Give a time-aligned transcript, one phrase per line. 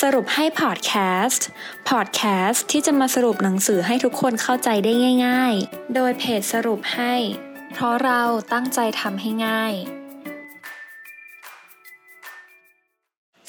[0.00, 0.92] สรุปให้พอดแค
[1.24, 1.46] สต์
[1.90, 4.92] พอดแคสต์ที่จะมาสรุปหนังสือให้ทุกคนเข้าใจได้
[5.26, 7.14] ง่าย ๆ โดยเพจสรุปให้
[7.72, 8.22] เพราะเรา
[8.52, 9.72] ตั้งใจทำให้ง่าย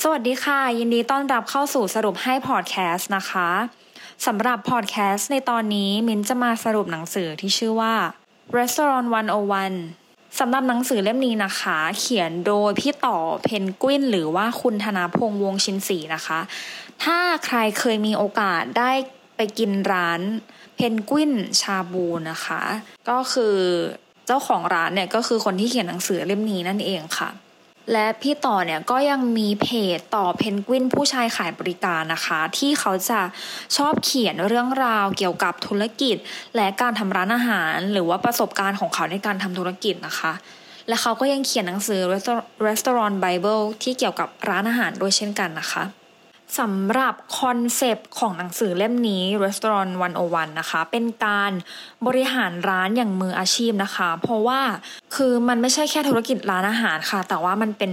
[0.01, 3.49] สวัสดีค่ะ ยินดีต้อนรับเข้าสู่สรุปให้พอดแคสต์นะคะ
[4.25, 7.95] สำหรับพอดแคสต์ในตอนนี้ มิ้นจะมาสรุปหนังสือที่ชื่อว่า
[8.57, 10.06] Restaurant 101
[10.39, 16.39] สำหรับหนังสือเล่มนี้นะคะ เขียนโดยพี่ต่อเพนกวินหรือว่าคุณธนาพงษ์วงชินศรีนะคะ
[17.03, 18.91] ถ้าใครเคยมีโอกาสได้
[19.35, 20.21] ไปกินร้าน
[20.75, 22.61] เพนกวินชาบูนะคะ
[23.09, 23.55] ก็คือ
[24.25, 27.29] เจ้าของร้านเนี่ยก็คือคนที่เขียนหนังสือเล่มนี้นั่นเองค่ะ
[27.93, 33.19] และพี่ต่อเนี่ยก็ยังมีเพจต่อเพนกวินผู้ชายขายบริการนะคะ ที่เขาจะ
[33.77, 36.15] ชอบเขียนเรื่องราวเกี่ยวกับธุรกิจ
[36.55, 40.33] และการทำร้านอาหาร หรือว่าประสบการณ์ของเขาในการทำธุรกิจนะคะ
[40.87, 42.01] และเขาก็ยังเขียนหนังสือ
[42.67, 45.83] Restaurant Bible ที่เกี่ยวกับร้านอาหารด้วยเช่นกันนะคะ
[46.59, 49.91] สำหรับคอนเซปต์ของหนังสือเล่มนี้ Restaurant
[50.25, 51.51] 101 นะคะ เป็นการ
[52.07, 54.61] บริหารร้านอย่างมืออาชีพนะคะ เพราะว่า
[55.15, 57.91] คือมันไม่ใช่แค่ธุรกิจร้านอาหารค่ะ แต่ว่ามันเป็น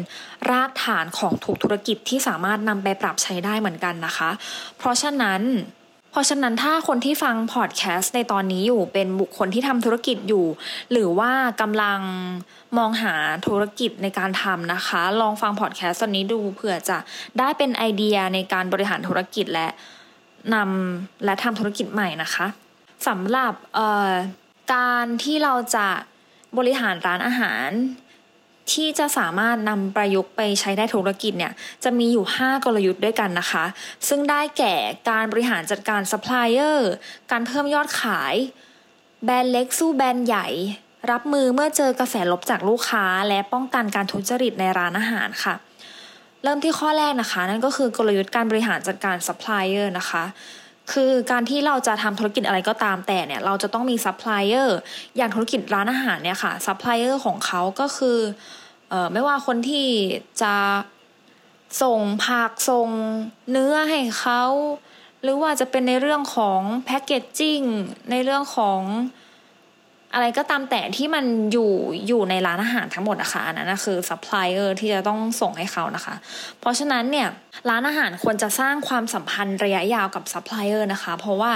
[0.50, 4.30] รากฐานของถูกธุรกิจที่สามารถนำไปปรับใช้ได้เหมือนกันนะคะ
[4.78, 5.42] เพราะฉะนั้น
[6.14, 10.46] เพราะฉะนั้นถ้าคนที่ฟังพอดแคสต์ในตอนนี้อยู่เป็นบุคคลที่ทำธุรกิจอยู่
[10.92, 12.00] หรือว่ากำลัง
[12.78, 13.14] มองหา
[13.46, 16.98] ธุรกิจในการทำนะคะ ลองฟังพอดแคสต์ตอนนี้ดูเผื่อจะ
[17.38, 19.68] ได้เป็นไอเดียในการบริหารธุรกิจและ
[20.54, 22.46] นำและทำธุรกิจใหม่นะคะ
[23.08, 23.54] สำหรับ
[24.74, 25.88] การที่เราจะ
[26.58, 27.68] บริหารร้านอาหาร
[28.72, 31.52] ที่จะสามารถนำประยุกต์ไปใช้ได้ทุกธุรกิจเนี่ย
[31.84, 33.64] จะมีอยู่ 5 กลยุทธ์ด้วยกันนะคะ
[34.08, 34.74] ซึ่งได้แก่
[35.10, 36.90] การบริหารจัดการซัพพลายเออร์
[37.30, 38.34] การเพิ่มยอดขาย
[39.24, 40.48] แบรนด์เล็กสู้แบรนด์ใหญ่
[41.10, 45.54] รับมือเมื่อเจอกระแสลบจากลูกค้า และป้องกันการทุจริตในร้านอาหารค่ะ
[46.42, 50.24] เริ่มที่ข้อแรกนะคะ นั่นก็คือกลยุทธ์การบริหารจัดการซัพพลายเออร์นะคะ
[50.92, 54.78] คือการที่เราจะทำธุรกิจอะไรก็ตามแต่เนี่ย เราจะต้องมีซัพพลายเออร์
[55.16, 58.18] อย่างธุรกิจร้านอาหารเนี่ยค่ะซัพพลายเออร์ของเขาก็คือ
[58.88, 59.88] เอ่อไม่ว่าคนที่
[60.42, 60.54] จะ
[61.82, 62.88] ส่งผักส่ง
[63.50, 64.42] เนื้อให้เขา
[65.22, 67.60] หรือว่าจะเป็นในเรื่องของ packaging
[68.10, 68.80] ในเรื่องของ
[70.14, 71.72] อะไรก็ตามแต่ที่มันอยู่
[72.06, 76.14] อยู่ในร้านอาหารทั้งหมดนะคะอันนั้นคือซัพพลายเออร์ที่จะต้องส่งให้เขานะคะ
[76.60, 77.28] เพราะฉะนั้นเนี่ย
[77.70, 81.52] ร้านอาหารควรจะสร้างความสัมพันธ์ระยะยาวกับซัพพลายเออร์นะคะ เพราะว่า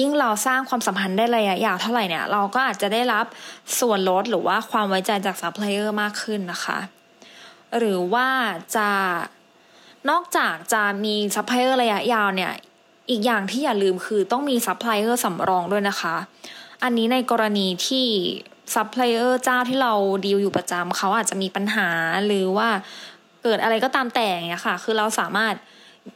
[0.00, 3.24] ยิ่งเราสร้างความสัมพันธ์ได้ระยะยาวเท่าไหร่เนี่ยเราก็อาจจะได้รับ
[3.80, 6.78] ส่วนลดหรือว่าความไว้ใจจากซัพพลายเออร์มากขึ้นนะคะ
[7.78, 8.28] หรือว่า
[8.76, 8.88] จะ
[10.10, 12.52] นอกจากจะมีซัพพลายเออร์ระยะยาวเนี่ย
[13.10, 16.16] อีกอย่างที่อย่าลืมคือต้องมีซัพพลายเออร์สำรองด้วยนะคะ
[16.82, 18.06] อันนี้ในกรณีที่
[18.74, 19.92] ซัพพลายเออร์เจ้าที่เรา
[20.24, 21.88] ดีลอยู่ประจำเขาอาจจะมีปัญหา
[22.26, 22.68] หรือว่า
[23.42, 25.54] เกิดอะไรก็ตามแต่เงี้ยค่ะ คือเราสามารถ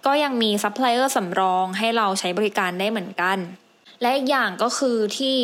[0.06, 3.38] ก็ยังมีซัพพลายเออร์สำรองให้เราใช้บริการได้เหมือนกัน
[4.02, 5.36] และอีกอย่างก็คือที่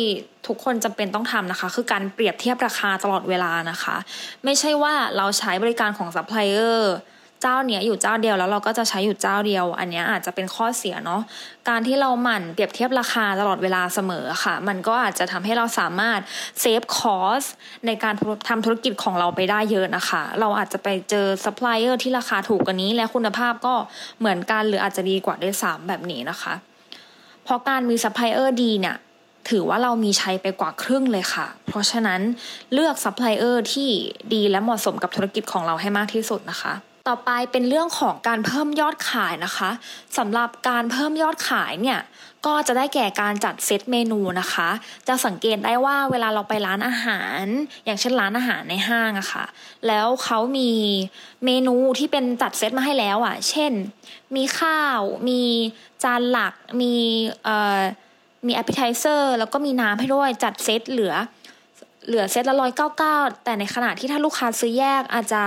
[0.47, 3.95] ทุกคนจำเป็นต้องทำนะคะ คือการเปรียบเทียบราคาตลอดเวลานะคะ
[4.45, 6.93] ไม่ใช่ว่าเราใช้บริการของซัพพลายเออร์
[7.41, 11.21] เจ้าเนี้ยอยู่เจ้าเดียวแล้วเราก็จะใช้อยู่เจ้าเดียว อันนี้อาจจะเป็นข้อเสียเนาะ
[11.69, 16.19] การที่เราหมั่นเปรียบเทียบราคาตลอดเวลาเสมอค่ะ มันก็อาจจะทำให้เราสามารถ
[16.59, 17.43] save cost
[17.85, 18.13] ในการ
[18.49, 23.75] ทำธุรกิจของเราไปได้เยอะนะคะ เราอาจจะไปเจอซัพพลายเออร์ที่ราคาถูกกว่านี้ และคุณภาพก็
[24.19, 26.53] เหมือนกันหรืออาจจะดีกว่าด้วยซ้ำแบบนี้นะคะ
[27.43, 28.95] เพราะการมีซัพพลายเออร์ดีเนี่ย
[29.49, 32.21] ถือว่าเรามีชัยไปกว่าครึ่งเลยค่ะ เพราะฉะนั้น
[32.73, 33.89] เลือกซัพพลายเออร์ที่
[34.33, 36.73] ดีและเหมาะสมกับธุรกิจของเราให้มากที่สุดนะคะ
[37.07, 39.69] ต่อไปเป็นเรื่องของการเพิ่มยอดขายนะคะ
[40.17, 41.99] สำหรับการเพิ่มยอดขายเนี่ย
[42.45, 44.69] ก็จะได้แก่การจัดเซตเมนูนะคะ
[45.07, 47.43] จะสังเกตได้ว่าเวลาเราไปร้านอาหาร
[47.85, 49.45] อย่างเช่นร้านอาหารในห้างอะค่ะ
[49.87, 50.71] แล้วเขามี
[51.45, 53.73] เมนูที่เป็นจัดเซตมาให้แล้วอะเช่น
[54.35, 55.41] มีข้าว มี
[56.03, 56.93] จานหลัก มี
[57.43, 57.79] เอ่อ
[58.47, 61.13] มี Appletiser แล้วก็มีน้ำให้ด้วยจัดเซตเหลือ
[62.07, 65.41] เหลือเซตละร้อยเก้าเก้าแต่ในขณะที่ถ้าลูกค้าซื้อแยกอาจจะ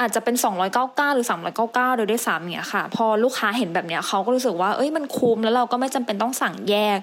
[0.00, 0.36] อาจจะเป็น
[0.76, 1.26] 299 หรือ
[1.62, 6.98] 399 โดยได้สามเนี่ยค่ะ พอลูกค้าเห็นแบบเนี้ยเขาก็รู้สึกว่าเอ้ยมันคุ้มแล้วเราก็ไม่จำเป็นต้องสั่งแยก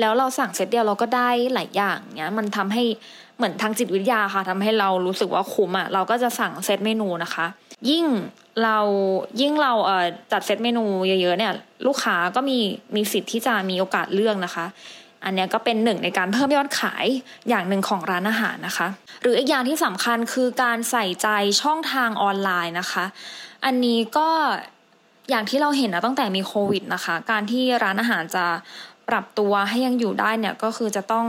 [0.00, 2.82] แล้วเราสั่งเซตเดียวเราก็ได้หลายอย่างเนี้ยมันทำให้
[3.36, 7.46] เหมือนทางจิตวิทยาค่ะทำให้เรารู้สึกว่าคุ้มอะเราก็จะสั่งเซตเมนูนะคะ
[7.90, 8.06] ยิ่ง
[8.62, 8.78] เรา
[9.40, 11.52] ยิ่งเราเอ่อจัดเซตเมนูเยอะๆเนี่ย
[11.86, 12.58] ลูกค้าก็มี
[12.96, 14.66] มีสิทธิ์ที่จะมีโอกาสเลือกนะคะ
[15.24, 17.04] อันนี้ก็เป็นหนึ่งในการเพิ่มยอดขาย
[17.48, 18.88] อย่างหนึ่งของร้านอาหารนะคะ
[19.22, 21.28] หรืออีกอย่างที่สำคัญคือการใส่ใจ
[21.62, 23.04] ช่องทางออนไลน์นะคะ
[23.64, 24.28] อันนี้ก็
[25.30, 28.46] อย่างที่เราเห็นนะตั้งแต่มีโควิดนะคะ การที่ร้านอาหารจะ
[29.08, 31.26] ปรับตัวให้ยังอยู่ได้เนี่ยก็คือจะต้อง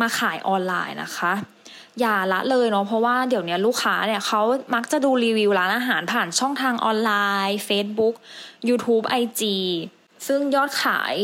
[0.00, 1.32] มาขายออนไลน์นะคะ
[2.00, 4.40] อย่าละเลยเนาะเพราะว่าเดี๋ยวนี้ลูกค้าเนี่ยเขา
[4.74, 7.12] มักจะดูรีวิวร้านอาหารผ่านช่องทางออนไล
[7.48, 8.14] น์ Facebook
[8.68, 9.42] YouTube IG
[10.26, 11.14] ซึ่งยอดขาย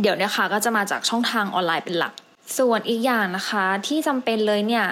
[0.00, 2.12] เดี๋ยวนี้ค่ะก็จะมาจากช่องทางออนไลน์เป็นหลัก
[2.58, 4.86] ส่วนอีกอย่างนะคะที่จำเป็นเลยเนี่ย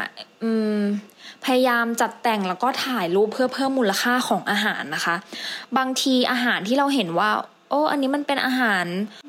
[1.45, 5.17] พยายามจัดแต่งแล้วก็ถ่ายรูปเพื่อเพิ่มมูลค่าของอาหารนะคะ
[5.77, 7.31] บางทีอาหารที่เราเห็นว่า
[7.71, 8.87] โอ้ อันนี้มันเป็นอาหาร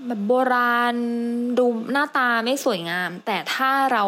[0.07, 0.95] แบบโบราณ
[1.57, 4.03] ดูหน้าตาไม่สวยงาม แต่ถ้าเรา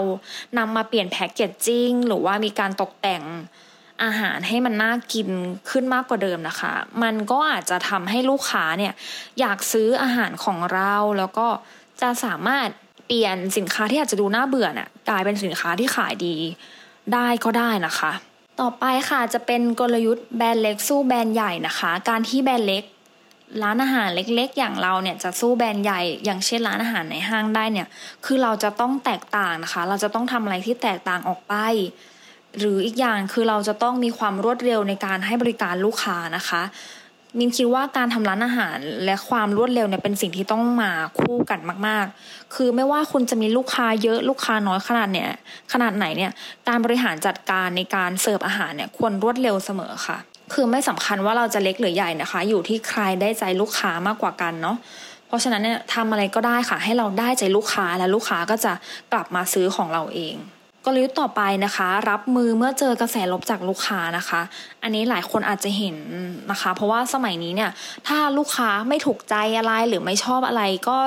[0.57, 3.23] นำมาเปลี่ยนแพ็กเกจจิ้งหรือว่ามีการตกแต่ง
[4.03, 5.27] อาหารให้มันน่ากิน
[5.69, 6.73] ขึ้นมากกว่าเดิมนะคะ
[7.03, 8.93] มันก็อาจจะทำให้ลูกค้าเนี่ย
[9.39, 11.47] อยากซื้ออาหารของเราแล้วก็
[12.01, 12.67] จะสามารถ
[13.05, 16.35] เปลี่ยนสินค้าที่อาจจะดูน่าเบื่อน่ะกลายเป็นสินค้าที่ขายดี
[17.13, 18.11] ได้ก็ได้นะคะ
[18.61, 22.83] ต่อไปค่ะจะเป็นกลยุทธ์แบรนด์เล็กสู้แบรนด์ใหญ่นะคะ การที่แบรนด์เล็ก
[23.63, 27.87] ร้านอาหารเล็กๆ อย่างเราเนี่ยจะสู้แบรนด์ใหญ่ อย่างเช่นร้านอาหารในห้างได้เนี่ย
[28.25, 31.53] คือเราจะต้องแตกต่างนะคะ เราจะต้องทำอะไรที่แตกต่างออกไป
[32.59, 36.61] หรืออีกอย่างคือเราจะต้องมีความรวดเร็วในการให้บริการลูกค้านะคะ
[37.37, 45.29] มินคิดว่าการทำร้านอาหารและความรวดเร็วเนี่ยเป็นสิ่งที่ต้องมาคู่กันมาก ๆ คือไม่ว่าคุณจะมีลูกค้าเยอะลูกค้าน้อยขนาดเนี่ย
[45.73, 46.31] ขนาดไหนเนี่ย
[46.67, 50.17] การบริหารจัดการในการเสิร์ฟอาหารเนี่ยควรรวดเร็วเสมอค่ะ
[50.53, 54.77] คือไม่สำคัญว่าเราจะเล็กหรือใหญ่นะคะ อยู่ที่ใครได้ใจลูกค้ามากกว่ากันเนาะ
[55.27, 58.73] เพราะฉะนั้นเนี่ยทำอะไรก็ได้ค่ะ ให้เราได้ใจลูกค้าและลูกค้าก็จะ
[59.13, 60.35] กลับมาซื้อของเราเอง
[60.87, 64.41] กลยุทธ์ต่อไปนะคะ รับมือเมื่อเจอกระแสลบจากลูกค้านะคะ
[64.83, 65.97] อันนี้หลายคนอาจจะเห็น
[66.51, 67.71] นะคะ เพราะว่าสมัยนี้เนี่ย
[68.07, 70.97] ถ้าลูกค้าไม่ถูกใจอะไรหรือไม่ชอบอะไรก็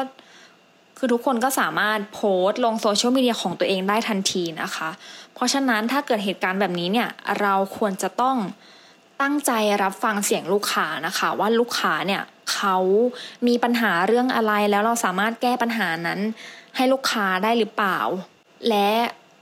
[0.98, 4.90] คือทุกคนก็สามารถโพสต์ลงโซเชียลมีเดียของตัวเองได้ทันทีนะคะ
[5.34, 7.08] เพราะฉะนั้นถ้าเกิดเหตุการณ์แบบนี้เนี่ย
[7.40, 8.36] เราควรจะต้อง
[9.20, 12.22] ตั้งใจรับฟังเสียงลูกค้านะคะ ว่าลูกค้าเนี่ย
[12.52, 12.76] เขา
[13.46, 16.20] มีปัญหาเรื่องอะไรแล้วเราสามารถแก้ปัญหานั้น
[16.76, 17.98] ให้ลูกค้าได้หรือเปล่า
[18.68, 18.90] และ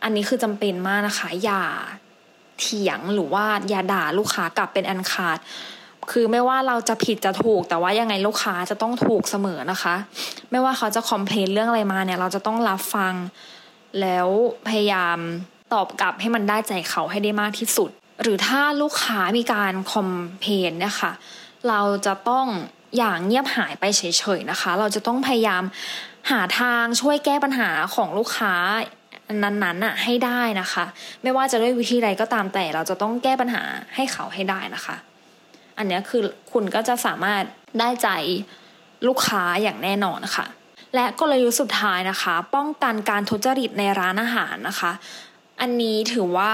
[0.02, 1.64] อันนี้คือจำเป็นมากนะคะ อย่า
[2.60, 5.38] เถียงหรือว่าอย่าด่าลูกค้ากลับเป็นอันขาด
[6.10, 9.94] คือไม่ว่าเราจะผิดจะถูก แต่ว่ายังไงลูกค้าจะต้องถูกเสมอนะคะ
[10.50, 13.14] ไม่ว่าเขาจะคอมเพลนเรื่องอะไรมาเนี่ย เราจะต้องรับฟัง
[14.00, 14.28] แล้ว
[14.68, 15.18] พยายาม
[15.72, 17.90] ตอบกลับให้มันได้ใจเขาให้ได้มากที่สุด
[18.22, 20.08] หรือถ้าลูกค้ามีการคอม
[20.40, 21.12] เพลนเนี่ยค่ะ
[21.68, 22.46] เราจะต้อง
[22.96, 24.02] อย่างเงียบหายไปเฉ
[24.38, 25.62] ยๆนะคะ เราจะต้องพยายาม
[26.30, 28.54] หาทางช่วยแก้ปัญหาของลูกค้า
[29.42, 30.84] นั้นๆน่ะให้ได้นะคะ
[31.22, 33.62] ไม่ว่าจะด้วยวิธีใดก็ตามแต่เราจะต้องแก้ปัญหา
[33.94, 34.96] ให้เขาให้ได้นะคะ
[35.78, 36.22] อันนี้คือ
[36.52, 37.42] คุณก็จะสามารถ
[37.80, 38.08] ได้ใจ
[39.06, 40.46] ลูกค้าอย่างแน่นอนนะค่ะ
[40.94, 44.92] และกลยุทธ์สุดท้ายนะคะ ป้องกันการทุจริตในร้านอาหารนะคะ
[45.60, 46.52] อันนี้ถือว่า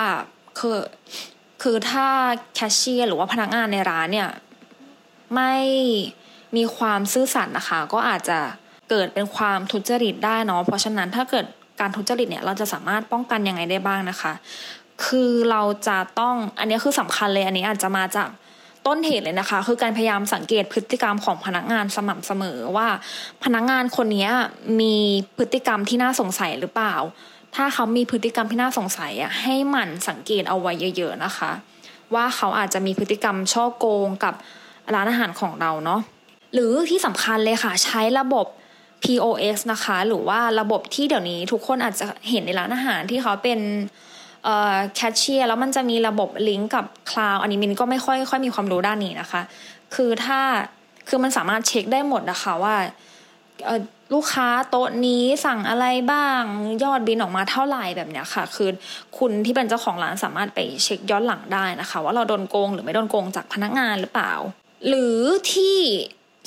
[0.58, 0.78] คือ
[1.62, 2.06] คือถ้า
[2.54, 4.30] แคชเชียร์หรือว่าพนักงานในร้านเนี่ย
[5.34, 5.54] ไม่
[6.56, 8.38] มีความซื่อสัตย์นะคะ ก็อาจจะ
[8.90, 11.46] เกิดเป็นความทุจริตได้เนาะเพราะฉะนั้นถ้าเกิด
[11.84, 14.32] การทุจริตเนี่ยเราจะสามารถป้องกันยังไงได้บ้างนะคะ
[15.04, 18.28] คือเราจะต้องอันนี้คือสำคัญเลยอันนี้อาจจะมาจาก
[18.86, 22.88] ต้นเหตุเลยนะคะ คือการพยายามสังเกตพฤติกรรมของพนักงานสม่ำเสมอว่า
[23.44, 24.28] พนักงานคนนี้
[24.80, 24.96] มี
[25.38, 26.94] พฤติกรรมที่น่าสงสัยหรือเปล่า
[27.54, 31.50] ถ้าเขามีพฤติกรรมที่น่าสงสัยอะให้หมั่นสังเกตเอาไว้เยอะ ๆนะคะ
[32.14, 34.34] ว่าเขาอาจจะมีพฤติกรรมช่อโกงกับ
[34.94, 36.00] ร้านอาหารของเราเนาะ
[36.54, 38.46] หรือที่สำคัญเลยค่ะ ใช้ระบบ
[39.04, 43.60] POS นะคะ หรือว่าระบบที่เดี๋ยวนี้ทุกคนอาจจะเห็นในร้านอาหารที่เขาเป็น
[44.94, 49.42] แคชเชียร์แล้วมันจะมีระบบลิงก์กับคลาวอันนี้มินก็ไม่ค่อยค่อยมีความรู้ด้านนี้นะคะ
[49.94, 50.40] คือถ้า
[51.08, 52.76] คือมันสามารถเช็คได้หมดนะคะว่า
[54.14, 56.42] ลูกค้าโต๊ะนี้สั่งอะไรบ้าง
[56.82, 58.68] ยอดบินออกมาเท่าไหร่แบบเนี้ยค่ะ คือ
[59.18, 64.32] คุณที่เป็นเจ้าของร้านสามารถไปเช็คย้อนหลังได้นะคะ ว่าเราโดนโกงหรือไม่โดนโกงจากพนักงานหรือเปล่า
[64.88, 65.18] หรือ
[65.52, 65.78] ที่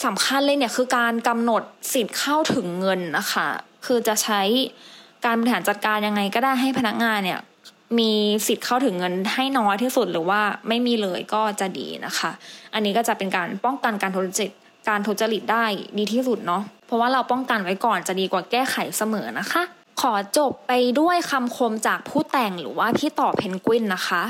[0.05, 1.61] สำคัญเลยเนี่ยคือการกำหนด
[1.93, 3.47] สิทธิ์เข้าถึงเงินนะคะ
[3.85, 4.41] คือจะใช้
[5.25, 7.39] การบริหารจัดการยังไงก็ได้ให้พนักงานเนี่ย
[7.99, 8.11] มี
[8.47, 12.31] สิทธิ์เข้าถึงเงินให้น้อยที่สุดหรือว่าไม่มีเลยก็จะดีนะคะ
[12.73, 14.51] อันนี้ก็จะเป็นการป้องกันการทุจริต
[14.89, 15.65] การทุจริตได้
[15.97, 19.63] ดีที่สุดเนาะเพราะว่าเราป้องกันไว้ก่อนจะดีกว่าแก้ไขเสมอนะคะ
[20.01, 24.23] ขอจบไปด้วยคำคมจากผู้แต่งหรือว่าพี่ต่อเพนกวินนะคะ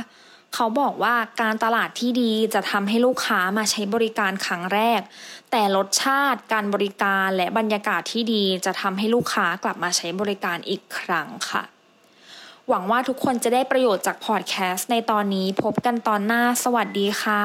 [0.60, 5.02] เขาบอกว่าการตลาดที่ดีจะทำให้ลูกค้ามาใช้บริการครั้งแรก
[5.52, 11.64] แต่รสชาติการบริการและบรรยากาศที่ดีจะทำให้ลูกค้ากลับมาใช้บริการอีกครั้งค่ะ
[12.68, 17.44] หวังว่าทุกคนจะได้ประโยชน์จากพอดแคสต์ในตอนนี้พบกันตอนหน้าสวัสดีค่ะ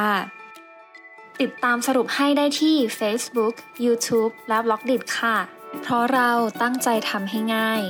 [1.40, 3.54] ติดตามสรุปให้ได้ที่ Facebook,
[3.85, 5.37] YouTube และ b ล็อกดิค่ะ
[5.83, 6.31] เพราะเรา
[6.62, 7.83] ตั้งใจทำให้ง่าย